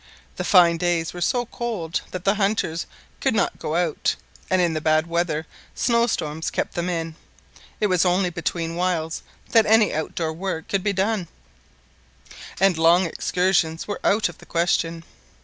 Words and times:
The 0.37 0.43
fine 0.43 0.77
days 0.77 1.13
were 1.13 1.21
so 1.21 1.45
cold 1.45 2.01
that 2.09 2.25
the 2.25 2.33
hunters 2.33 2.87
could 3.19 3.35
not 3.35 3.59
go 3.59 3.75
out; 3.75 4.15
and 4.49 4.59
in 4.59 4.73
the 4.73 4.81
bad 4.81 5.05
weather 5.05 5.45
snowstorms 5.75 6.49
kept 6.49 6.73
them 6.73 6.89
in. 6.89 7.13
It 7.79 7.85
was 7.85 8.03
only 8.03 8.31
between 8.31 8.73
whiles 8.75 9.21
that 9.51 9.67
any 9.67 9.93
outdoor 9.93 10.33
work 10.33 10.67
could 10.67 10.83
be 10.83 10.91
done; 10.91 11.27
and 12.59 12.79
long 12.79 13.05
excursions 13.05 13.87
were 13.87 13.99
out 14.03 14.27
of 14.27 14.39
the 14.39 14.47
question. 14.47 15.03